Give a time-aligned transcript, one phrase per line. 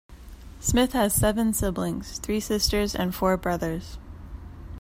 [0.59, 3.99] Smith has seven siblings; three sisters and four brothers.